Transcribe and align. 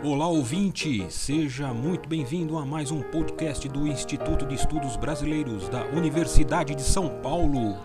Olá 0.00 0.28
ouvinte, 0.28 1.10
seja 1.10 1.74
muito 1.74 2.08
bem-vindo 2.08 2.56
a 2.56 2.64
mais 2.64 2.92
um 2.92 3.02
podcast 3.02 3.68
do 3.68 3.84
Instituto 3.84 4.46
de 4.46 4.54
Estudos 4.54 4.96
Brasileiros 4.96 5.68
da 5.68 5.84
Universidade 5.86 6.72
de 6.76 6.82
São 6.82 7.20
Paulo. 7.20 7.76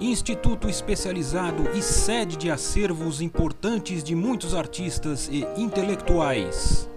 Instituto 0.00 0.68
especializado 0.68 1.68
e 1.76 1.82
sede 1.82 2.36
de 2.36 2.48
acervos 2.48 3.20
importantes 3.20 4.04
de 4.04 4.14
muitos 4.14 4.54
artistas 4.54 5.28
e 5.32 5.44
intelectuais. 5.60 6.88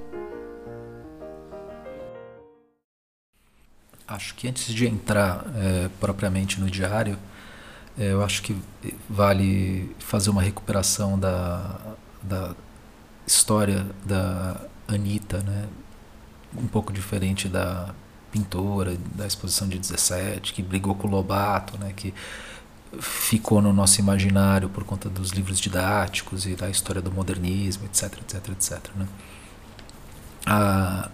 Acho 4.08 4.36
que 4.36 4.48
antes 4.48 4.72
de 4.72 4.86
entrar 4.86 5.44
é, 5.56 5.90
propriamente 6.00 6.62
no 6.62 6.70
diário, 6.70 7.18
é, 7.98 8.12
eu 8.12 8.24
acho 8.24 8.44
que 8.44 8.56
vale 9.10 9.96
fazer 9.98 10.30
uma 10.30 10.44
recuperação 10.44 11.18
da, 11.18 11.80
da 12.22 12.56
história 13.32 13.86
da 14.06 14.58
Anitta, 14.88 15.40
né? 15.40 15.68
um 16.58 16.68
pouco 16.68 16.92
diferente 16.92 17.48
da 17.48 17.94
pintora 18.32 18.98
da 19.16 19.26
exposição 19.26 19.68
de 19.68 19.80
17, 19.80 20.54
que 20.54 20.62
brigou 20.62 20.96
com 20.96 21.08
o 21.08 21.12
Lobato, 21.12 21.78
né? 21.78 21.94
que 21.96 22.14
ficou 23.00 23.62
no 23.62 23.72
nosso 23.72 24.02
imaginário 24.02 24.70
por 24.70 24.84
conta 24.84 25.10
dos 25.10 25.32
livros 25.32 25.60
didáticos 25.60 26.46
e 26.46 26.56
da 26.56 26.70
história 26.70 27.02
do 27.02 27.12
modernismo, 27.12 27.86
etc, 27.86 28.18
etc, 28.20 28.50
etc. 28.50 28.90
Né? 28.96 29.08
A 30.46 31.10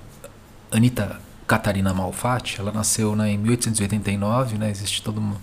Anitta 0.71 1.21
Catarina 1.47 1.93
Malfatti, 1.93 2.59
ela 2.59 2.73
nasceu 2.73 3.15
né, 3.15 3.31
em 3.31 3.37
1889, 3.37 4.57
né, 4.57 4.69
existe 4.69 5.01
toda 5.01 5.21
uma, 5.21 5.37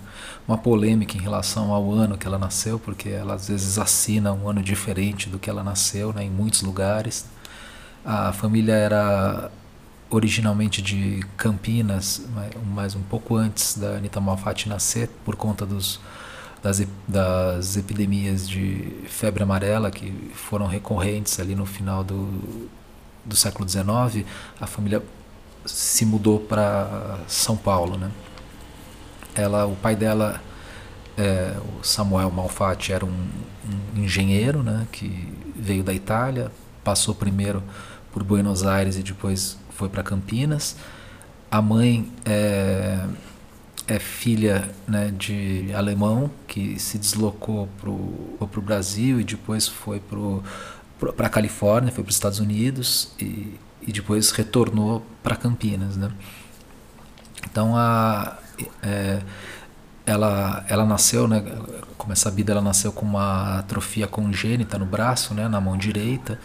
uma, 0.47 0.55
polêmica 0.55 1.17
em 1.17 1.19
relação 1.19 1.73
ao 1.73 1.91
ano 1.91 2.15
que 2.15 2.27
ela 2.27 2.37
nasceu, 2.37 2.77
porque 2.77 3.09
ela 3.09 3.33
às 3.33 3.47
vezes 3.47 3.79
assina 3.79 4.31
um 4.31 4.47
ano 4.47 4.61
diferente 4.61 5.27
do 5.27 5.39
que 5.39 5.49
ela 5.49 5.63
nasceu 5.63 6.13
né, 6.13 6.23
em 6.23 6.29
muitos 6.29 6.61
lugares. 6.61 7.25
A 8.05 8.31
família 8.31 8.73
era 8.73 9.49
originalmente 10.11 10.79
de 10.79 11.25
Campinas, 11.35 12.21
mas 12.67 12.93
um 12.93 13.01
pouco 13.01 13.35
antes 13.35 13.75
da 13.75 13.97
Anita 13.97 14.21
Malfatti 14.21 14.69
nascer, 14.69 15.09
por 15.25 15.35
conta 15.35 15.65
dos, 15.65 15.99
das, 16.61 16.85
das 17.07 17.77
epidemias 17.77 18.47
de 18.47 18.93
febre 19.07 19.41
amarela 19.41 19.89
que 19.89 20.11
foram 20.35 20.67
recorrentes 20.67 21.39
ali 21.39 21.55
no 21.55 21.65
final 21.65 22.03
do, 22.03 22.69
do 23.25 23.35
século 23.35 23.67
XIX, 23.67 24.23
a 24.61 24.67
família 24.67 25.01
se 25.65 26.05
mudou 26.05 26.39
para 26.39 27.19
São 27.27 27.57
Paulo, 27.57 27.97
né? 27.97 28.11
Ela, 29.33 29.65
o 29.65 29.75
pai 29.75 29.95
dela, 29.95 30.41
é, 31.17 31.55
o 31.79 31.83
Samuel 31.83 32.31
Malfatti, 32.31 32.93
era 32.93 33.05
um, 33.05 33.27
um, 33.95 33.99
engenheiro, 34.01 34.63
né? 34.63 34.87
Que 34.91 35.33
veio 35.55 35.83
da 35.83 35.93
Itália, 35.93 36.51
passou 36.83 37.13
primeiro 37.13 37.63
por 38.11 38.23
Buenos 38.23 38.65
Aires 38.65 38.97
e 38.97 39.03
depois 39.03 39.57
foi 39.71 39.89
para 39.89 40.03
Campinas. 40.03 40.77
A 41.51 41.61
mãe 41.61 42.09
é, 42.25 43.05
é 43.87 43.99
filha 43.99 44.69
né, 44.87 45.11
de 45.17 45.71
alemão 45.73 46.31
que 46.47 46.79
se 46.79 46.97
deslocou 46.97 47.67
para 47.79 47.89
o 47.89 48.61
Brasil 48.61 49.19
e 49.19 49.23
depois 49.23 49.67
foi 49.67 50.01
para 51.15 51.27
a 51.27 51.29
Califórnia, 51.29 51.91
foi 51.91 52.03
para 52.03 52.09
os 52.09 52.15
Estados 52.15 52.39
Unidos 52.39 53.11
e 53.19 53.53
e 53.87 53.91
depois 53.91 54.31
retornou 54.31 55.05
para 55.23 55.35
Campinas, 55.35 55.95
né? 55.95 56.11
Então 57.43 57.75
a 57.77 58.37
é, 58.81 59.21
ela 60.05 60.65
ela 60.67 60.85
nasceu, 60.85 61.27
né? 61.27 61.43
Como 61.97 62.13
é 62.13 62.15
sabido, 62.15 62.51
ela 62.51 62.61
nasceu 62.61 62.91
com 62.91 63.05
uma 63.05 63.59
atrofia 63.59 64.07
congênita 64.07 64.77
no 64.77 64.85
braço, 64.85 65.33
né? 65.33 65.47
Na 65.47 65.59
mão 65.59 65.77
direita. 65.77 66.39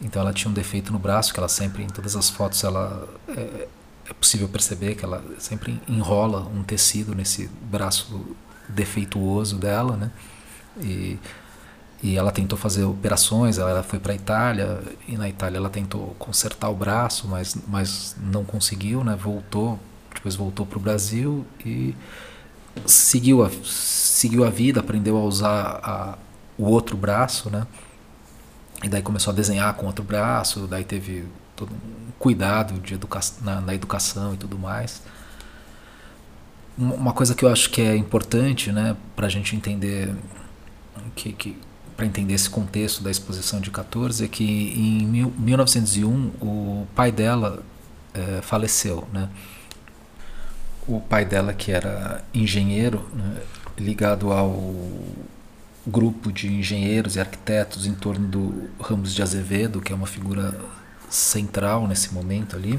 Então 0.00 0.20
ela 0.22 0.32
tinha 0.32 0.50
um 0.50 0.54
defeito 0.54 0.92
no 0.92 0.98
braço 0.98 1.32
que 1.32 1.38
ela 1.38 1.48
sempre 1.48 1.82
em 1.82 1.86
todas 1.86 2.16
as 2.16 2.28
fotos 2.28 2.62
ela 2.64 3.08
é, 3.28 3.68
é 4.10 4.12
possível 4.12 4.48
perceber 4.48 4.94
que 4.94 5.04
ela 5.04 5.24
sempre 5.38 5.80
enrola 5.88 6.40
um 6.40 6.62
tecido 6.62 7.14
nesse 7.14 7.48
braço 7.62 8.36
defeituoso 8.68 9.56
dela, 9.56 9.96
né? 9.96 10.10
E 10.80 11.18
e 12.04 12.18
ela 12.18 12.30
tentou 12.30 12.58
fazer 12.58 12.84
operações, 12.84 13.56
ela 13.56 13.82
foi 13.82 13.98
para 13.98 14.12
a 14.12 14.14
Itália 14.14 14.78
e 15.08 15.16
na 15.16 15.26
Itália 15.26 15.56
ela 15.56 15.70
tentou 15.70 16.14
consertar 16.18 16.68
o 16.68 16.74
braço, 16.74 17.26
mas, 17.26 17.56
mas 17.66 18.14
não 18.20 18.44
conseguiu, 18.44 19.02
né? 19.02 19.16
Voltou, 19.16 19.80
depois 20.12 20.36
voltou 20.36 20.66
para 20.66 20.76
o 20.76 20.80
Brasil 20.82 21.46
e 21.64 21.96
seguiu 22.84 23.42
a, 23.42 23.50
seguiu 23.64 24.44
a 24.44 24.50
vida, 24.50 24.80
aprendeu 24.80 25.16
a 25.16 25.22
usar 25.22 25.80
a, 25.82 26.18
o 26.58 26.66
outro 26.66 26.94
braço, 26.94 27.48
né? 27.48 27.66
E 28.82 28.88
daí 28.90 29.00
começou 29.00 29.32
a 29.32 29.34
desenhar 29.34 29.72
com 29.72 29.86
outro 29.86 30.04
braço, 30.04 30.66
daí 30.66 30.84
teve 30.84 31.24
todo 31.56 31.72
um 31.72 32.12
cuidado 32.18 32.78
de 32.80 32.92
educa 32.92 33.18
na, 33.40 33.62
na 33.62 33.74
educação 33.74 34.34
e 34.34 34.36
tudo 34.36 34.58
mais. 34.58 35.00
Uma 36.76 37.14
coisa 37.14 37.34
que 37.34 37.46
eu 37.46 37.48
acho 37.48 37.70
que 37.70 37.80
é 37.80 37.96
importante, 37.96 38.70
né, 38.70 38.94
para 39.16 39.26
a 39.26 39.30
gente 39.30 39.56
entender 39.56 40.14
que, 41.14 41.32
que 41.32 41.56
para 41.96 42.06
entender 42.06 42.34
esse 42.34 42.50
contexto 42.50 43.02
da 43.02 43.10
exposição 43.10 43.60
de 43.60 43.70
14 43.70 44.24
é 44.24 44.28
que 44.28 44.44
em 44.44 45.06
mil, 45.06 45.32
1901 45.38 46.32
o 46.40 46.86
pai 46.94 47.12
dela 47.12 47.62
é, 48.12 48.40
faleceu, 48.42 49.06
né? 49.12 49.28
O 50.86 51.00
pai 51.00 51.24
dela 51.24 51.54
que 51.54 51.72
era 51.72 52.22
engenheiro, 52.34 53.08
né, 53.14 53.40
ligado 53.78 54.32
ao 54.32 54.74
grupo 55.86 56.30
de 56.32 56.52
engenheiros 56.52 57.16
e 57.16 57.20
arquitetos 57.20 57.86
em 57.86 57.94
torno 57.94 58.26
do 58.26 58.70
Ramos 58.80 59.14
de 59.14 59.22
Azevedo, 59.22 59.80
que 59.80 59.92
é 59.92 59.96
uma 59.96 60.06
figura 60.06 60.54
central 61.08 61.86
nesse 61.86 62.12
momento 62.12 62.56
ali, 62.56 62.78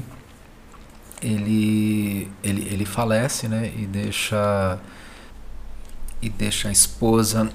ele, 1.22 2.30
ele, 2.42 2.68
ele 2.68 2.84
falece 2.84 3.48
né, 3.48 3.72
e 3.76 3.86
deixa 3.86 4.78
e 6.20 6.28
deixa 6.28 6.68
a 6.68 6.72
esposa 6.72 7.50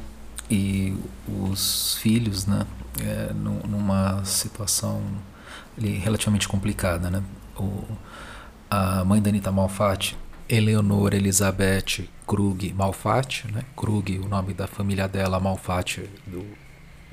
e 0.51 0.93
os 1.27 1.95
filhos, 1.95 2.45
né, 2.45 2.65
é, 2.99 3.31
numa 3.33 4.23
situação 4.25 5.01
relativamente 5.77 6.47
complicada, 6.47 7.09
né? 7.09 7.23
O, 7.57 7.83
a 8.69 9.03
mãe 9.05 9.21
da 9.21 9.29
Anitta 9.29 9.51
Malfatti, 9.51 10.17
Eleonora 10.49 11.15
Elizabeth 11.15 12.07
Krug 12.27 12.73
Malfatti, 12.73 13.49
né? 13.51 13.63
Krug, 13.75 14.19
o 14.19 14.27
nome 14.27 14.53
da 14.53 14.67
família 14.67 15.07
dela, 15.07 15.39
Malfatti 15.39 16.09
do, 16.27 16.45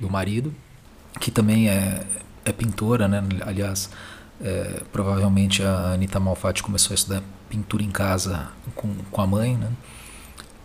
do 0.01 0.11
marido, 0.11 0.53
que 1.21 1.31
também 1.31 1.69
é, 1.69 2.05
é 2.45 2.53
pintora, 2.53 3.07
né? 3.07 3.23
Aliás, 3.47 3.89
é, 4.41 4.83
provavelmente 4.93 5.63
a 5.63 5.93
Anitta 5.93 6.19
Malfatti 6.19 6.63
começou 6.63 6.93
a 6.93 6.97
estudar 6.97 7.23
pintura 7.49 7.85
em 7.85 7.91
casa 7.91 8.49
com, 8.75 8.93
com 9.11 9.23
a 9.23 9.27
mãe, 9.27 9.57
né? 9.57 9.71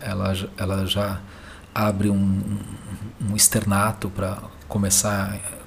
Ela, 0.00 0.32
ela 0.58 0.86
já 0.86 1.20
abre 1.74 2.08
um, 2.08 2.58
um 3.20 3.34
externato 3.34 4.08
para 4.08 4.38
começar 4.68 5.34
a 5.34 5.64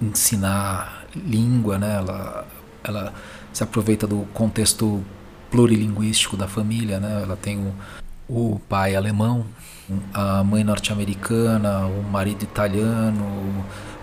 ensinar 0.00 1.04
língua, 1.14 1.78
né? 1.78 1.96
Ela, 1.96 2.46
ela 2.82 3.14
se 3.52 3.62
aproveita 3.62 4.06
do 4.06 4.26
contexto 4.34 5.02
plurilinguístico 5.50 6.36
da 6.36 6.48
família, 6.48 6.98
né? 6.98 7.22
Ela 7.22 7.36
tem 7.36 7.58
o, 7.58 7.74
o 8.28 8.58
pai 8.68 8.96
alemão, 8.96 9.46
a 10.12 10.42
mãe 10.42 10.64
norte-americana, 10.64 11.86
o 11.86 12.02
marido 12.02 12.42
italiano, 12.42 13.24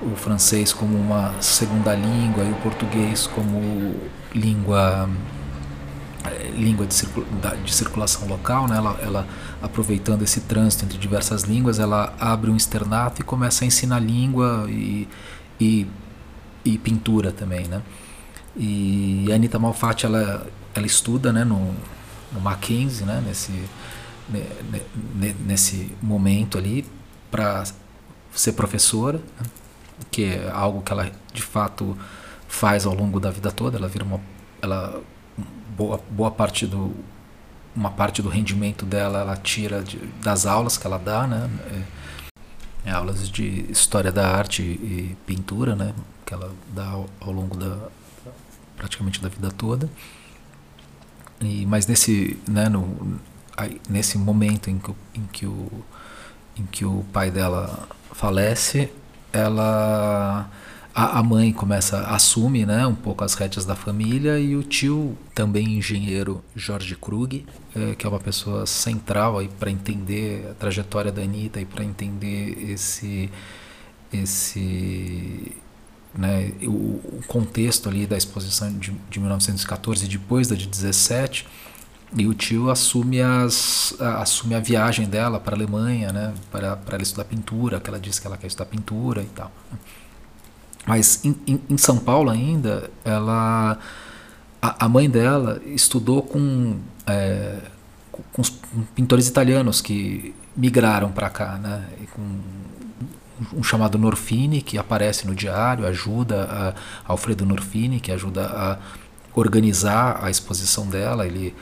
o, 0.02 0.12
o 0.12 0.16
francês 0.16 0.72
como 0.72 0.98
uma 0.98 1.34
segunda 1.42 1.94
língua 1.94 2.44
e 2.44 2.52
o 2.52 2.56
português 2.56 3.28
como 3.28 3.96
língua 4.34 5.10
é, 6.26 6.52
língua 6.52 6.86
de, 6.86 6.94
circula, 6.94 7.26
de, 7.64 7.74
circulação 7.74 8.28
local, 8.28 8.68
né? 8.68 8.78
ela, 8.78 8.98
ela, 9.02 9.28
aproveitando 9.62 10.24
esse 10.24 10.42
trânsito 10.42 10.86
entre 10.86 10.98
diversas 10.98 11.44
línguas, 11.44 11.80
ela 11.80 12.14
abre 12.20 12.50
um 12.50 12.56
externato 12.56 13.22
e 13.22 13.26
começa 13.26 13.64
a 13.64 13.68
ensinar 13.68 14.00
língua 14.00 14.66
e, 14.70 15.08
e, 15.60 15.88
e 16.64 16.78
pintura 16.78 17.32
também, 17.32 17.68
né? 17.68 17.82
E 18.56 19.28
a 19.32 19.36
Anita 19.36 19.60
Malfatti 19.60 20.06
ela, 20.06 20.48
ela 20.74 20.86
estuda, 20.86 21.32
né, 21.32 21.44
no, 21.44 21.74
no 22.32 22.42
Mackenzie, 22.42 23.06
né, 23.06 23.24
nesse 23.26 23.52
nesse 25.46 25.92
momento 26.02 26.58
ali 26.58 26.86
para 27.32 27.64
ser 28.32 28.54
professora, 28.54 29.18
né? 29.40 29.46
que 30.12 30.26
é 30.26 30.50
algo 30.52 30.82
que 30.82 30.92
ela 30.92 31.12
de 31.34 31.42
fato 31.42 31.98
faz 32.48 32.86
ao 32.86 32.94
longo 32.94 33.20
da 33.20 33.32
vida 33.32 33.52
toda. 33.52 33.78
Ela 33.78 33.88
vira 33.88 34.06
uma, 34.06 34.20
ela 34.62 35.02
boa, 35.76 36.00
boa 36.10 36.32
parte 36.32 36.66
do 36.66 36.94
uma 37.80 37.90
parte 37.90 38.22
do 38.22 38.28
rendimento 38.28 38.86
dela 38.86 39.20
ela 39.20 39.38
tira 39.38 39.82
de, 39.82 39.98
das 40.22 40.46
aulas 40.46 40.78
que 40.78 40.86
ela 40.86 41.00
dá, 41.00 41.26
né? 41.26 41.50
É, 42.86 42.90
é 42.90 42.92
aulas 42.92 43.30
de 43.30 43.66
história 43.72 44.12
da 44.12 44.28
arte 44.28 44.62
e 44.62 45.16
pintura, 45.26 45.76
né? 45.76 45.94
Que 46.26 46.34
ela 46.34 46.54
dá 46.74 46.86
ao, 46.86 47.10
ao 47.22 47.32
longo 47.32 47.56
da 47.56 47.78
praticamente 48.76 49.22
da 49.22 49.30
vida 49.30 49.50
toda. 49.52 49.90
E 51.40 51.66
mas 51.66 51.88
nesse, 51.88 52.38
né? 52.46 52.68
No, 52.68 53.18
aí, 53.56 53.80
nesse 53.90 54.18
momento 54.18 54.70
em 54.70 54.78
que, 54.78 54.94
em 55.16 55.26
que 55.32 55.46
o 55.46 55.84
em 56.58 56.66
que 56.66 56.84
o 56.84 57.06
pai 57.14 57.32
dela 57.32 57.88
falece, 58.12 58.92
ela 59.32 60.50
a, 61.00 61.20
a 61.20 61.24
mãe 61.24 61.54
começa 61.54 62.02
assume 62.08 62.66
né, 62.66 62.86
um 62.86 62.94
pouco 62.94 63.24
as 63.24 63.34
rédeas 63.34 63.66
da 63.66 63.74
família 63.74 64.38
e 64.38 64.54
o 64.58 64.64
tio, 64.64 65.18
também 65.34 65.78
engenheiro 65.78 66.44
Jorge 66.54 66.94
Krug, 66.96 67.46
é, 67.74 67.96
que 67.96 68.06
é 68.06 68.10
uma 68.10 68.20
pessoa 68.20 68.66
central 68.66 69.38
aí 69.40 69.48
para 69.48 69.72
entender 69.72 70.50
a 70.52 70.54
trajetória 70.56 71.10
da 71.10 71.22
Anitta 71.22 71.62
e 71.62 71.66
para 71.66 71.86
entender 71.86 72.70
esse 72.70 73.30
esse 74.12 75.54
né, 76.18 76.52
o, 76.64 76.68
o, 76.68 77.24
contexto 77.28 77.88
ali 77.88 78.06
da 78.06 78.18
exposição 78.18 78.74
de, 78.78 78.92
de 79.10 79.20
1914 79.20 80.06
e 80.06 80.10
depois 80.10 80.50
da 80.50 80.56
de 80.56 80.68
17 80.68 81.48
e 82.18 82.26
o 82.26 82.34
tio 82.34 82.70
assume 82.70 83.22
as 83.22 83.96
assume 84.00 84.56
a 84.56 84.60
viagem 84.60 85.08
dela 85.08 85.40
para 85.40 85.56
a 85.56 85.58
Alemanha 85.58 86.12
né 86.12 86.34
para 86.52 86.76
para 86.76 86.96
ela 86.96 87.04
estudar 87.04 87.26
pintura 87.26 87.80
que 87.80 87.88
ela 87.88 88.00
disse 88.00 88.20
que 88.20 88.26
ela 88.26 88.36
quer 88.36 88.48
estudar 88.48 88.66
pintura 88.66 89.22
e 89.22 89.28
tal 89.28 89.52
mas 90.86 91.24
em, 91.24 91.36
em, 91.46 91.62
em 91.70 91.78
São 91.78 91.98
Paulo 91.98 92.30
ainda, 92.30 92.90
ela, 93.04 93.78
a, 94.62 94.86
a 94.86 94.90
mãe 94.90 95.10
dela 95.10 95.62
estudou 95.66 96.22
com, 96.22 96.78
é, 97.06 97.58
com 98.32 98.42
pintores 98.96 99.28
italianos 99.28 99.82
que 99.82 100.34
migraram 100.56 101.12
para 101.12 101.30
cá, 101.30 101.58
né? 101.58 101.86
Um 103.54 103.64
chamado 103.64 103.98
Norfini, 103.98 104.62
que 104.62 104.78
aparece 104.78 105.26
no 105.26 105.34
diário, 105.34 105.86
ajuda 105.86 106.76
a 107.08 107.12
Alfredo 107.12 107.46
Norfini, 107.46 108.02
que 108.02 108.12
ajuda 108.12 108.46
a 108.46 108.78
organizar 109.34 110.20
a 110.22 110.30
exposição 110.30 110.88
dela. 110.88 111.26
Ele, 111.26 111.56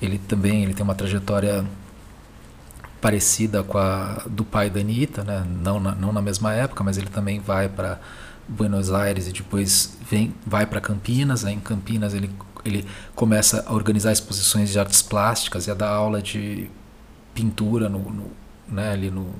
ele 0.00 0.18
também 0.18 0.62
ele 0.62 0.72
tem 0.72 0.84
uma 0.84 0.94
trajetória 0.94 1.64
parecida 3.00 3.62
com 3.62 3.78
a 3.78 4.22
do 4.26 4.44
pai 4.44 4.70
da 4.70 4.80
Anitta, 4.80 5.24
né? 5.24 5.44
não, 5.62 5.80
na, 5.80 5.94
não 5.94 6.12
na 6.12 6.22
mesma 6.22 6.52
época, 6.52 6.84
mas 6.84 6.96
ele 6.96 7.08
também 7.08 7.40
vai 7.40 7.68
para 7.68 7.98
Buenos 8.48 8.92
Aires 8.92 9.26
e 9.26 9.32
depois 9.32 9.96
vem, 10.08 10.34
vai 10.46 10.66
para 10.66 10.80
Campinas. 10.80 11.44
Aí 11.44 11.54
em 11.54 11.60
Campinas 11.60 12.14
ele, 12.14 12.30
ele 12.64 12.86
começa 13.14 13.64
a 13.66 13.72
organizar 13.72 14.12
exposições 14.12 14.70
de 14.70 14.78
artes 14.78 15.02
plásticas 15.02 15.66
e 15.66 15.70
a 15.70 15.74
dar 15.74 15.90
aula 15.90 16.22
de 16.22 16.70
pintura 17.34 17.88
no, 17.88 17.98
no 17.98 18.30
né, 18.68 18.92
ali 18.92 19.10
no, 19.10 19.34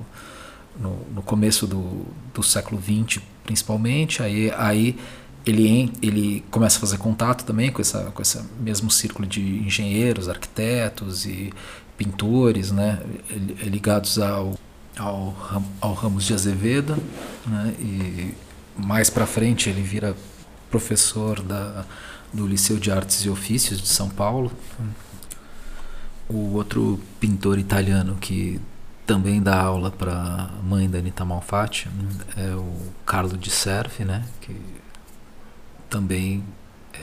no, 0.79 0.97
no, 1.13 1.21
começo 1.21 1.67
do, 1.67 2.05
do 2.33 2.43
século 2.43 2.81
XX, 2.81 3.21
principalmente. 3.43 4.21
Aí, 4.23 4.51
aí 4.55 4.97
ele, 5.45 5.91
ele 6.01 6.43
começa 6.51 6.77
a 6.77 6.81
fazer 6.81 6.97
contato 6.97 7.43
também 7.43 7.71
com, 7.71 7.81
essa, 7.81 8.05
com 8.11 8.21
esse 8.21 8.41
mesmo 8.59 8.89
círculo 8.89 9.27
de 9.27 9.41
engenheiros, 9.41 10.29
arquitetos 10.29 11.25
e 11.25 11.51
pintores 11.97 12.71
né, 12.71 13.01
ligados 13.63 14.19
ao, 14.19 14.57
ao, 14.97 15.35
ao 15.81 15.93
Ramos 15.93 16.25
de 16.25 16.33
Azevedo. 16.33 16.95
Né, 17.45 17.75
e 17.79 18.46
mais 18.77 19.09
para 19.09 19.25
frente 19.25 19.69
ele 19.69 19.81
vira 19.81 20.15
professor 20.69 21.41
da, 21.41 21.85
do 22.33 22.45
Liceu 22.45 22.77
de 22.77 22.91
Artes 22.91 23.25
e 23.25 23.29
Ofícios 23.29 23.81
de 23.81 23.87
São 23.87 24.09
Paulo. 24.09 24.51
O 26.29 26.53
outro 26.55 26.99
pintor 27.19 27.57
italiano 27.57 28.17
que 28.19 28.59
também 29.05 29.41
dá 29.41 29.61
aula 29.61 29.89
para 29.89 30.11
a 30.13 30.63
mãe 30.63 30.89
da 30.89 30.97
Anita 30.97 31.23
Malfatti 31.23 31.87
é 32.35 32.53
o 32.53 32.91
Carlo 33.05 33.37
de 33.37 33.49
Servi, 33.49 34.03
né, 34.03 34.25
que 34.41 34.53
também 35.89 36.43
é, 36.93 36.99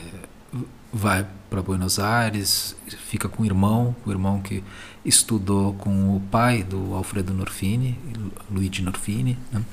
vai 0.93 1.25
para 1.49 1.63
Buenos 1.63 1.97
Aires, 1.97 2.75
fica 3.07 3.27
com 3.27 3.41
o 3.41 3.45
irmão, 3.45 3.95
o 4.05 4.11
irmão 4.11 4.39
que 4.39 4.63
estudou 5.03 5.73
com 5.73 6.15
o 6.15 6.19
pai 6.31 6.61
do 6.63 6.93
Alfredo 6.93 7.33
Norfini, 7.33 7.97
Luigi 8.51 8.83
Norfini, 8.83 9.37
né? 9.51 9.63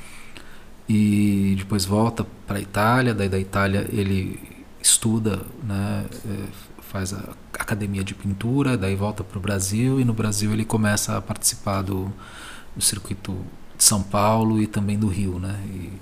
E 0.93 1.55
depois 1.57 1.87
volta 1.87 2.27
para 2.47 2.59
a 2.59 2.61
Itália, 2.61 3.15
daí 3.15 3.29
da 3.29 3.39
Itália 3.39 3.89
ele 3.91 4.39
estuda, 4.83 5.41
né, 5.65 6.05
é, 6.27 6.83
faz 6.83 7.15
a 7.15 7.31
academia 7.55 8.05
de 8.05 8.15
pintura, 8.15 8.77
daí 8.77 8.95
volta 8.95 9.25
para 9.25 9.39
o 9.39 9.41
Brasil 9.41 9.99
e 9.99 10.05
no 10.05 10.13
Brasil 10.13 10.53
ele 10.53 10.67
começa 10.67 11.17
a 11.17 11.23
participar 11.23 11.81
do, 11.81 12.13
do 12.77 12.83
circuito 12.83 13.33
de 13.75 13.85
São 13.85 14.03
Paulo 14.03 14.61
e 14.61 14.67
também 14.67 14.99
do 14.99 15.09
Rio, 15.09 15.39
né, 15.39 15.59
e 15.67 15.93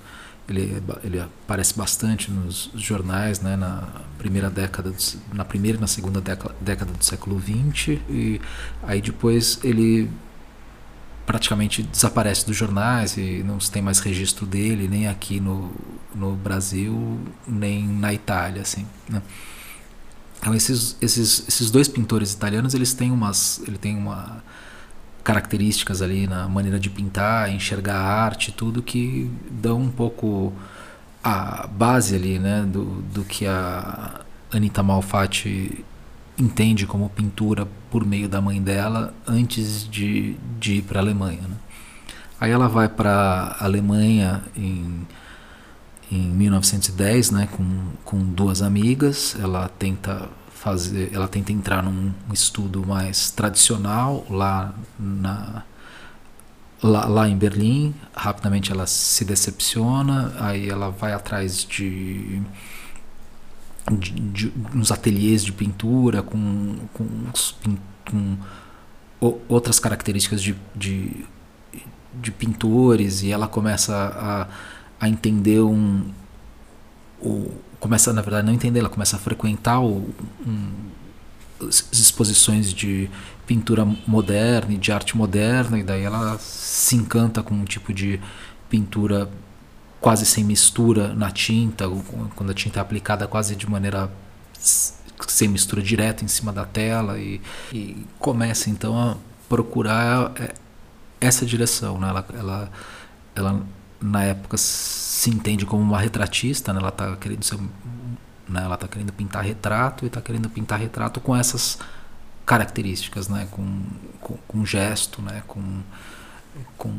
ele, 0.49 0.83
ele 1.05 1.21
aparece 1.21 1.79
bastante 1.79 2.29
nos 2.29 2.73
jornais, 2.75 3.41
né, 3.41 3.55
na 3.55 3.87
primeira 4.19 4.51
década, 4.51 4.93
na 5.33 5.45
primeira 5.45 5.79
e 5.79 5.81
na 5.81 5.87
segunda 5.87 6.21
década, 6.21 6.53
década 6.61 6.93
do 6.93 7.05
século 7.05 7.41
XX 7.41 8.01
e 8.09 8.41
aí 8.83 9.01
depois 9.01 9.61
ele 9.63 10.11
praticamente 11.31 11.85
desaparece 11.85 12.45
dos 12.45 12.57
jornais 12.57 13.17
e 13.17 13.45
não 13.45 13.61
se 13.61 13.71
tem 13.71 13.81
mais 13.81 14.01
registro 14.01 14.45
dele 14.45 14.89
nem 14.89 15.07
aqui 15.07 15.39
no, 15.39 15.71
no 16.13 16.33
Brasil 16.33 17.21
nem 17.47 17.87
na 17.87 18.13
Itália 18.13 18.63
assim 18.63 18.85
né? 19.09 19.23
então 20.41 20.53
esses, 20.53 20.97
esses, 21.01 21.47
esses 21.47 21.71
dois 21.71 21.87
pintores 21.87 22.33
italianos 22.33 22.75
eles 22.75 22.93
têm 22.95 23.13
umas 23.13 23.63
ele 23.65 23.79
tem 23.79 23.97
uma 23.97 24.43
características 25.23 26.03
ali 26.03 26.27
na 26.27 26.49
maneira 26.49 26.81
de 26.81 26.91
pintar 26.91 27.49
enxergar 27.55 27.99
a 27.99 28.25
arte 28.25 28.51
tudo 28.51 28.83
que 28.83 29.31
dão 29.53 29.83
um 29.83 29.89
pouco 29.89 30.53
a 31.23 31.69
base 31.69 32.17
ali 32.17 32.41
né 32.41 32.63
do, 32.63 33.03
do 33.03 33.23
que 33.23 33.47
a 33.47 34.23
Anita 34.51 34.83
Malfatti 34.83 35.85
entende 36.39 36.87
como 36.87 37.09
pintura 37.11 37.67
por 37.91 38.05
meio 38.05 38.29
da 38.29 38.41
mãe 38.41 38.61
dela 38.63 39.15
antes 39.27 39.89
de, 39.89 40.37
de 40.59 40.75
ir 40.75 40.83
para 40.83 41.01
a 41.01 41.03
Alemanha. 41.03 41.43
Né? 41.43 41.57
Aí 42.41 42.51
ela 42.51 42.69
vai 42.69 42.89
para 42.89 43.57
a 43.59 43.65
Alemanha 43.65 44.43
em, 44.57 45.07
em 46.11 46.31
1910, 46.31 47.31
né, 47.31 47.49
com, 47.53 47.91
com 48.05 48.19
duas 48.19 48.63
amigas. 48.63 49.37
Ela 49.39 49.69
tenta 49.69 50.29
fazer, 50.51 51.11
ela 51.13 51.29
tenta 51.29 51.53
entrar 51.53 51.83
num 51.83 52.13
estudo 52.33 52.87
mais 52.87 53.31
tradicional 53.31 54.27
lá 54.29 54.75
na 54.99 55.65
lá, 56.83 57.07
lá 57.07 57.29
em 57.29 57.37
Berlim. 57.37 57.95
Rapidamente 58.15 58.73
ela 58.73 58.87
se 58.87 59.25
decepciona, 59.25 60.33
aí 60.39 60.69
ela 60.69 60.91
vai 60.91 61.13
atrás 61.13 61.65
de 61.65 62.43
de, 63.97 64.13
de, 64.13 64.53
nos 64.73 64.93
ateliês 64.93 65.45
de 65.45 65.53
pintura 65.53 66.23
com, 66.23 66.77
com, 66.93 67.07
com 68.09 68.37
outras 69.49 69.79
características 69.79 70.43
de, 70.43 70.57
de, 70.75 71.25
de, 72.15 72.31
pintores 72.31 73.23
e 73.23 73.31
ela 73.31 73.47
começa 73.47 73.95
a, 73.95 74.49
a 75.05 75.09
entender 75.09 75.61
um 75.61 76.11
o, 77.21 77.51
começa 77.79 78.13
na 78.13 78.23
verdade 78.23 78.47
não 78.47 78.55
entender 78.55 78.81
ela 78.81 78.89
começa 78.89 79.17
a 79.17 79.19
frequentar 79.19 79.81
o, 79.81 80.09
um, 80.47 80.71
exposições 81.93 82.73
de 82.73 83.11
pintura 83.47 83.85
moderna 84.07 84.73
e 84.73 84.79
de 84.79 84.91
arte 84.91 85.17
moderna 85.17 85.79
e 85.79 85.83
daí 85.83 86.03
ela 86.03 86.39
se 86.39 86.97
encanta 86.97 87.43
com 87.43 87.55
um 87.55 87.65
tipo 87.65 87.93
de 87.93 88.19
pintura 88.71 89.29
quase 90.01 90.25
sem 90.25 90.43
mistura 90.43 91.15
na 91.15 91.31
tinta, 91.31 91.85
quando 92.35 92.51
a 92.51 92.55
tinta 92.55 92.81
é 92.81 92.83
aplicada 92.83 93.27
quase 93.27 93.55
de 93.55 93.69
maneira 93.69 94.11
sem 95.29 95.49
mistura 95.49 95.83
direta 95.83 96.25
em 96.25 96.29
cima 96.29 96.53
da 96.53 96.65
tela 96.65 97.19
e, 97.19 97.41
e 97.73 98.07
começa 98.19 98.71
então 98.71 98.99
a 98.99 99.17
procurar 99.49 100.33
é, 100.41 100.55
essa 101.21 101.45
direção, 101.45 101.99
né? 101.99 102.09
Ela, 102.09 102.27
ela, 102.39 102.71
ela 103.35 103.67
na 104.01 104.25
época 104.25 104.57
se 104.57 105.29
entende 105.29 105.67
como 105.67 105.83
uma 105.83 106.01
retratista, 106.01 106.73
né? 106.73 106.81
Ela 106.81 106.89
está 106.89 107.17
querendo 107.17 107.45
ser, 107.45 107.59
né? 108.49 108.63
Ela 108.65 108.77
tá 108.77 108.89
querendo 108.89 109.13
pintar 109.13 109.45
retrato 109.45 110.05
e 110.05 110.09
está 110.09 110.21
querendo 110.21 110.49
pintar 110.49 110.79
retrato 110.79 111.21
com 111.21 111.37
essas 111.37 111.79
características, 112.47 113.29
né? 113.29 113.47
Com, 113.51 113.83
com, 114.21 114.37
com 114.49 114.65
gesto, 114.65 115.21
né? 115.21 115.43
Com, 115.47 115.83
com 116.77 116.99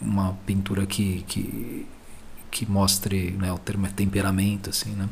uma 0.00 0.34
pintura 0.46 0.86
que, 0.86 1.22
que 1.26 1.86
que 2.50 2.70
mostre, 2.70 3.32
né, 3.32 3.52
o 3.52 3.58
termo 3.58 3.86
é 3.86 3.90
temperamento, 3.90 4.70
assim, 4.70 4.90
né? 4.90 5.08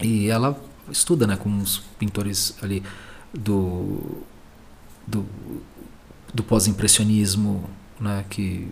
E 0.00 0.28
ela 0.28 0.58
estuda, 0.90 1.26
né, 1.26 1.36
com 1.36 1.58
os 1.58 1.78
pintores 1.98 2.56
ali 2.62 2.82
do 3.32 4.22
do, 5.06 5.26
do 6.34 6.42
pós-impressionismo, 6.44 7.68
né, 7.98 8.24
que 8.28 8.68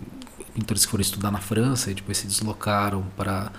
pintores 0.54 0.85
que 0.85 0.90
foram 0.90 1.02
estudar 1.02 1.30
na 1.30 1.40
França 1.40 1.90
e 1.90 1.95
depois 1.95 2.18
se 2.18 2.26
deslocaram 2.26 3.04
para 3.16 3.50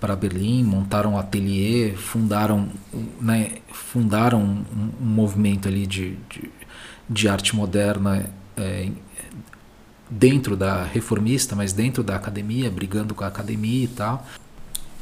para 0.00 0.14
Berlim, 0.14 0.62
montaram 0.62 1.14
um 1.14 1.18
ateliê, 1.18 1.94
fundaram, 1.96 2.68
né, 3.20 3.58
fundaram 3.72 4.40
um, 4.40 4.92
um 5.00 5.04
movimento 5.04 5.66
ali 5.66 5.86
de, 5.86 6.16
de, 6.28 6.50
de 7.08 7.28
arte 7.28 7.56
moderna 7.56 8.30
é, 8.56 8.90
dentro 10.10 10.56
da 10.56 10.84
reformista, 10.84 11.56
mas 11.56 11.72
dentro 11.72 12.02
da 12.02 12.16
academia, 12.16 12.70
brigando 12.70 13.14
com 13.14 13.24
a 13.24 13.28
academia 13.28 13.84
e 13.84 13.88
tal. 13.88 14.26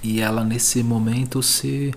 E 0.02 0.20
ela 0.20 0.44
nesse 0.44 0.82
momento 0.82 1.42
se 1.42 1.92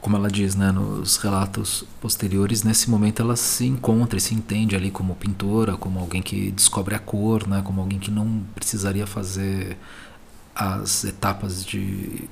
como 0.00 0.16
ela 0.16 0.30
diz, 0.30 0.54
né, 0.54 0.70
nos 0.70 1.16
relatos 1.16 1.84
posteriores, 2.00 2.62
nesse 2.62 2.88
momento 2.88 3.20
ela 3.20 3.36
se 3.36 3.66
encontra 3.66 4.16
e 4.16 4.20
se 4.20 4.34
entende 4.34 4.76
ali 4.76 4.90
como 4.90 5.14
pintora, 5.16 5.76
como 5.76 5.98
alguém 5.98 6.22
que 6.22 6.50
descobre 6.52 6.94
a 6.94 6.98
cor, 6.98 7.46
né, 7.48 7.62
como 7.64 7.80
alguém 7.80 7.98
que 7.98 8.10
não 8.10 8.44
precisaria 8.54 9.06
fazer 9.06 9.76
as 10.54 11.04
etapas 11.04 11.64
de 11.64 12.28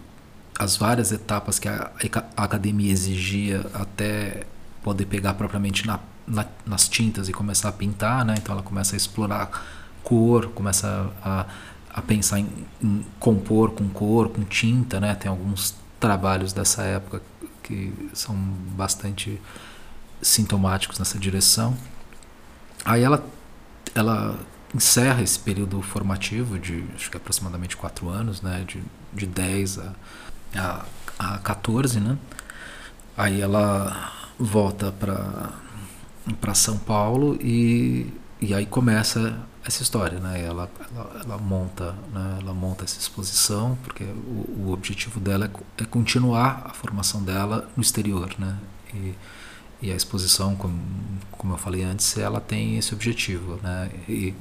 as 0.58 0.76
várias 0.76 1.12
etapas 1.12 1.58
que 1.58 1.68
a, 1.68 1.90
a 2.36 2.44
academia 2.44 2.90
exigia 2.90 3.66
até 3.74 4.44
poder 4.82 5.04
pegar 5.04 5.34
propriamente 5.34 5.86
na, 5.86 6.00
na, 6.26 6.44
nas 6.64 6.88
tintas 6.88 7.28
e 7.28 7.32
começar 7.32 7.68
a 7.68 7.72
pintar, 7.72 8.24
né? 8.24 8.34
Então 8.36 8.54
ela 8.54 8.62
começa 8.62 8.96
a 8.96 8.96
explorar 8.96 9.50
cor, 10.02 10.48
começa 10.48 11.10
a, 11.22 11.46
a 11.90 12.02
pensar 12.02 12.38
em, 12.38 12.48
em, 12.82 13.04
compor 13.18 13.72
com 13.72 13.88
cor, 13.88 14.28
com 14.28 14.42
tinta, 14.44 15.00
né? 15.00 15.14
Tem 15.14 15.30
alguns 15.30 15.74
trabalhos 16.00 16.52
dessa 16.52 16.82
época 16.82 17.22
que 17.62 17.92
são 18.12 18.34
bastante 18.76 19.40
sintomáticos 20.22 20.98
nessa 20.98 21.18
direção. 21.18 21.76
Aí 22.84 23.02
ela, 23.02 23.24
ela 23.94 24.38
encerra 24.74 25.22
esse 25.22 25.38
período 25.38 25.80
formativo 25.82 26.58
de 26.58 26.84
acho 26.94 27.10
que 27.10 27.16
aproximadamente 27.16 27.76
quatro 27.76 28.08
anos, 28.08 28.42
né? 28.42 28.64
De, 28.66 28.82
de 29.12 29.26
10 29.26 29.78
a, 29.78 29.92
a, 30.56 30.84
a 31.18 31.38
14, 31.38 32.00
né? 32.00 32.18
Aí 33.16 33.40
ela 33.40 34.12
volta 34.38 34.92
para 34.92 35.50
para 36.34 36.54
São 36.54 36.78
Paulo 36.78 37.38
e, 37.40 38.12
e 38.40 38.52
aí 38.54 38.66
começa 38.66 39.46
essa 39.64 39.82
história, 39.82 40.18
né? 40.20 40.44
Ela, 40.44 40.70
ela, 40.92 41.20
ela 41.24 41.38
monta, 41.38 41.92
né? 42.12 42.38
ela 42.40 42.54
monta 42.54 42.84
essa 42.84 42.98
exposição 42.98 43.76
porque 43.82 44.04
o, 44.04 44.66
o 44.66 44.72
objetivo 44.72 45.18
dela 45.18 45.46
é, 45.46 45.82
é, 45.82 45.86
continuar 45.86 46.62
a 46.66 46.72
formação 46.72 47.22
dela 47.22 47.68
no 47.76 47.82
exterior, 47.82 48.30
né? 48.38 48.56
E, 48.94 49.14
e 49.82 49.90
a 49.90 49.96
exposição, 49.96 50.54
como, 50.56 50.80
como 51.32 51.54
eu 51.54 51.58
falei 51.58 51.82
antes, 51.82 52.16
ela 52.16 52.40
tem 52.40 52.78
esse 52.78 52.94
objetivo, 52.94 53.58
né? 53.62 53.90
E, 54.08 54.34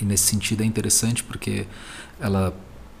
e 0.00 0.04
nesse 0.04 0.24
sentido 0.24 0.62
é 0.62 0.66
interessante 0.66 1.24
porque 1.24 1.66
ela 2.18 2.54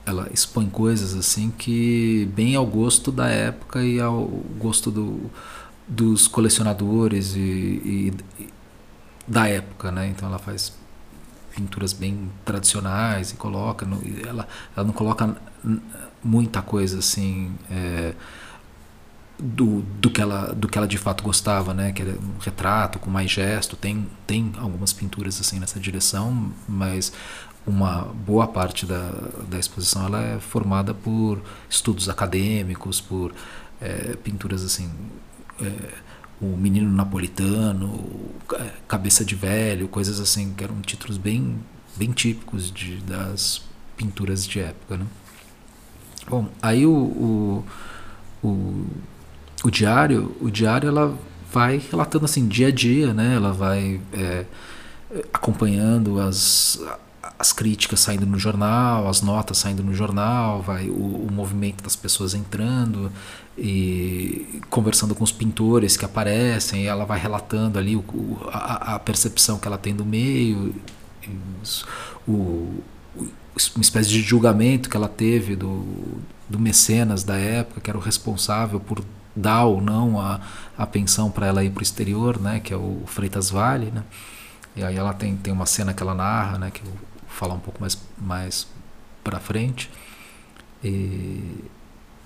ela 0.06 0.28
expõe 0.32 0.68
coisas 0.68 1.14
assim 1.14 1.50
que 1.50 2.28
bem 2.34 2.56
ao 2.56 2.66
gosto 2.66 3.12
da 3.12 3.28
época 3.28 3.84
e 3.84 4.00
ao 4.00 4.26
gosto 4.58 4.90
do, 4.90 5.30
dos 5.90 6.28
colecionadores 6.28 7.34
e, 7.34 7.40
e, 7.40 8.14
e 8.38 8.48
da 9.26 9.48
época, 9.48 9.90
né? 9.90 10.06
Então 10.06 10.28
ela 10.28 10.38
faz 10.38 10.72
pinturas 11.54 11.92
bem 11.92 12.30
tradicionais 12.44 13.32
e 13.32 13.34
coloca, 13.34 13.84
no, 13.84 14.00
ela, 14.26 14.46
ela 14.76 14.86
não 14.86 14.92
coloca 14.92 15.36
muita 16.22 16.62
coisa 16.62 17.00
assim 17.00 17.52
é, 17.68 18.14
do, 19.36 19.82
do, 20.00 20.10
que 20.10 20.20
ela, 20.20 20.54
do 20.54 20.68
que 20.68 20.78
ela 20.78 20.86
de 20.86 20.96
fato 20.96 21.24
gostava, 21.24 21.74
né? 21.74 21.92
Que 21.92 22.02
era 22.02 22.12
um 22.12 22.38
retrato 22.40 23.00
com 23.00 23.10
mais 23.10 23.30
gesto, 23.30 23.74
tem, 23.76 24.06
tem 24.26 24.52
algumas 24.58 24.92
pinturas 24.92 25.40
assim 25.40 25.58
nessa 25.58 25.80
direção, 25.80 26.52
mas 26.68 27.12
uma 27.66 28.04
boa 28.04 28.46
parte 28.46 28.86
da, 28.86 29.10
da 29.48 29.58
exposição 29.58 30.06
ela 30.06 30.22
é 30.22 30.38
formada 30.38 30.94
por 30.94 31.42
estudos 31.68 32.08
acadêmicos, 32.08 33.00
por 33.00 33.34
é, 33.80 34.16
pinturas 34.22 34.64
assim, 34.64 34.84
é, 34.86 35.29
o 36.40 36.56
Menino 36.56 36.90
Napolitano, 36.90 38.02
Cabeça 38.88 39.24
de 39.24 39.34
Velho, 39.34 39.88
coisas 39.88 40.18
assim 40.20 40.54
que 40.54 40.64
eram 40.64 40.80
títulos 40.80 41.18
bem, 41.18 41.58
bem 41.96 42.10
típicos 42.12 42.70
de, 42.70 42.96
das 42.98 43.62
pinturas 43.96 44.46
de 44.46 44.60
época, 44.60 44.96
né? 44.96 45.06
Bom, 46.28 46.48
aí 46.62 46.86
o, 46.86 46.92
o, 46.92 47.64
o, 48.42 48.86
o 49.64 49.70
diário, 49.70 50.34
o 50.40 50.50
diário 50.50 50.88
ela 50.88 51.16
vai 51.52 51.82
relatando 51.90 52.24
assim 52.24 52.46
dia 52.46 52.68
a 52.68 52.70
dia, 52.70 53.12
né? 53.12 53.34
Ela 53.34 53.52
vai 53.52 54.00
é, 54.12 54.46
acompanhando 55.32 56.20
as 56.20 56.80
as 57.40 57.54
críticas 57.54 58.00
saindo 58.00 58.26
no 58.26 58.38
jornal, 58.38 59.08
as 59.08 59.22
notas 59.22 59.56
saindo 59.56 59.82
no 59.82 59.94
jornal, 59.94 60.60
vai 60.60 60.90
o, 60.90 60.92
o, 60.92 61.28
movimento 61.32 61.82
das 61.82 61.96
pessoas 61.96 62.34
entrando 62.34 63.10
e 63.56 64.60
conversando 64.68 65.14
com 65.14 65.24
os 65.24 65.32
pintores 65.32 65.96
que 65.96 66.04
aparecem, 66.04 66.82
e 66.82 66.86
ela 66.86 67.06
vai 67.06 67.18
relatando 67.18 67.78
ali 67.78 67.96
o, 67.96 68.04
a, 68.52 68.96
a, 68.96 68.98
percepção 68.98 69.58
que 69.58 69.66
ela 69.66 69.78
tem 69.78 69.96
do 69.96 70.04
meio, 70.04 70.74
o, 72.28 72.82
uma 73.74 73.82
espécie 73.82 74.10
de 74.10 74.20
julgamento 74.20 74.90
que 74.90 74.96
ela 74.98 75.08
teve 75.08 75.56
do, 75.56 76.20
do 76.46 76.58
mecenas 76.58 77.24
da 77.24 77.38
época, 77.38 77.80
que 77.80 77.88
era 77.88 77.98
o 77.98 78.02
responsável 78.02 78.78
por 78.78 79.02
dar 79.34 79.64
ou 79.64 79.80
não 79.80 80.20
a, 80.20 80.40
a 80.76 80.86
pensão 80.86 81.30
para 81.30 81.46
ela 81.46 81.64
ir 81.64 81.70
para 81.70 81.80
o 81.80 81.82
exterior, 81.82 82.38
né, 82.38 82.60
que 82.60 82.74
é 82.74 82.76
o 82.76 83.02
Freitas 83.06 83.48
Vale, 83.48 83.90
né? 83.90 84.04
E 84.76 84.84
aí 84.84 84.96
ela 84.96 85.12
tem, 85.14 85.36
tem 85.36 85.52
uma 85.52 85.66
cena 85.66 85.92
que 85.94 86.02
ela 86.02 86.14
narra, 86.14 86.58
né, 86.58 86.70
que 86.70 86.82
falar 87.40 87.54
um 87.54 87.60
pouco 87.60 87.80
mais, 87.80 87.98
mais 88.18 88.68
para 89.24 89.40
frente. 89.40 89.90
E, 90.84 91.64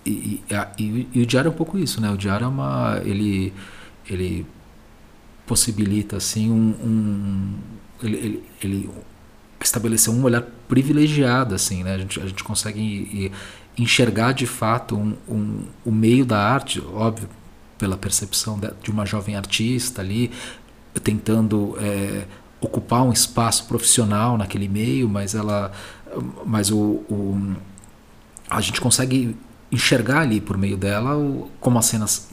e, 0.04 0.42
e, 0.76 1.08
e, 1.14 1.22
o 1.22 1.26
diário 1.26 1.48
é 1.48 1.52
um 1.52 1.56
pouco 1.56 1.78
isso, 1.78 2.00
né? 2.00 2.10
O 2.10 2.16
diário 2.16 2.44
é 2.44 2.48
uma, 2.48 3.00
ele, 3.04 3.52
ele 4.10 4.44
possibilita 5.46 6.16
assim 6.16 6.50
um, 6.50 6.74
um 6.82 7.54
ele, 8.02 8.16
ele, 8.16 8.44
ele 8.62 8.90
estabelecer 9.60 10.12
um 10.12 10.22
olhar 10.24 10.42
privilegiado 10.68 11.54
assim, 11.54 11.84
né? 11.84 11.94
A 11.94 11.98
gente, 11.98 12.20
a 12.20 12.26
gente 12.26 12.42
consegue 12.42 13.32
enxergar 13.78 14.32
de 14.32 14.46
fato 14.46 14.96
um, 14.96 15.16
um, 15.28 15.64
o 15.84 15.92
meio 15.92 16.26
da 16.26 16.38
arte, 16.38 16.80
óbvio, 16.92 17.28
pela 17.78 17.96
percepção 17.96 18.58
de, 18.82 18.90
uma 18.90 19.06
jovem 19.06 19.36
artista 19.36 20.02
ali 20.02 20.30
tentando 21.02 21.76
é, 21.80 22.24
ocupar 22.64 23.02
um 23.02 23.12
espaço 23.12 23.66
profissional 23.66 24.38
naquele 24.38 24.68
meio, 24.68 25.08
mas 25.08 25.34
ela, 25.34 25.72
mas 26.44 26.70
o, 26.70 27.02
o 27.08 27.54
a 28.48 28.60
gente 28.60 28.80
consegue 28.80 29.36
enxergar 29.70 30.20
ali 30.20 30.40
por 30.40 30.56
meio 30.56 30.76
dela 30.76 31.16
o, 31.16 31.50
como 31.60 31.78
as 31.78 31.86
cenas 31.86 32.28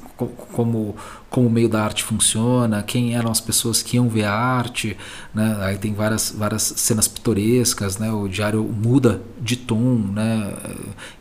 como 0.54 0.96
como 1.30 1.48
o 1.48 1.50
meio 1.50 1.68
da 1.70 1.84
arte 1.84 2.04
funciona, 2.04 2.84
quem 2.84 3.16
eram 3.16 3.32
as 3.32 3.42
pessoas 3.42 3.82
que 3.82 3.96
iam 3.96 4.08
ver 4.10 4.26
a 4.26 4.34
arte, 4.34 4.98
né? 5.34 5.58
Aí 5.62 5.78
tem 5.78 5.94
várias 5.94 6.32
várias 6.38 6.62
cenas 6.62 7.08
pitorescas, 7.08 7.98
né? 7.98 8.12
O 8.12 8.28
diário 8.28 8.64
muda 8.64 9.22
de 9.40 9.56
tom, 9.56 9.96
né? 9.96 10.54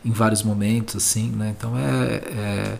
Em 0.05 0.11
vários 0.11 0.43
momentos, 0.43 0.95
assim, 0.97 1.29
né? 1.31 1.55
Então 1.57 1.77
é 1.77 2.15
é, 2.15 2.77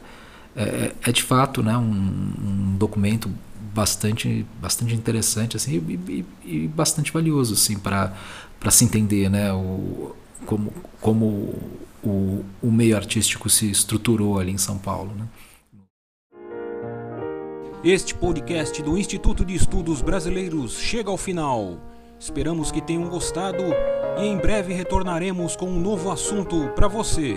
é, 0.55 0.91
é 1.01 1.11
de 1.11 1.23
fato, 1.23 1.63
né? 1.63 1.75
Um, 1.77 1.81
um 1.83 2.75
documento 2.77 3.29
bastante 3.73 4.45
bastante 4.61 4.93
interessante 4.93 5.55
assim 5.55 5.73
e, 5.87 6.25
e, 6.45 6.63
e 6.63 6.67
bastante 6.67 7.11
valioso 7.11 7.53
assim 7.53 7.77
para 7.77 8.13
se 8.69 8.85
entender 8.85 9.29
né 9.29 9.51
o 9.53 10.15
como 10.45 10.73
como 10.99 11.25
o, 12.03 12.43
o 12.61 12.71
meio 12.71 12.95
artístico 12.95 13.49
se 13.49 13.69
estruturou 13.69 14.39
ali 14.39 14.51
em 14.51 14.57
São 14.57 14.77
Paulo 14.77 15.13
né? 15.15 15.25
Este 17.83 18.13
podcast 18.13 18.79
do 18.83 18.95
Instituto 18.95 19.43
de 19.43 19.55
Estudos 19.55 20.03
Brasileiros 20.03 20.77
chega 20.77 21.09
ao 21.09 21.17
final. 21.17 21.79
Esperamos 22.19 22.71
que 22.71 22.79
tenham 22.79 23.09
gostado 23.09 23.63
e 24.19 24.23
em 24.23 24.37
breve 24.37 24.71
retornaremos 24.71 25.55
com 25.55 25.65
um 25.65 25.79
novo 25.79 26.11
assunto 26.11 26.69
para 26.75 26.87
você. 26.87 27.35